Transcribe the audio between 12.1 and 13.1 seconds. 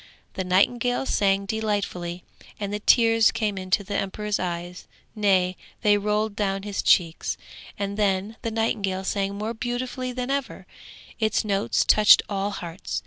all hearts.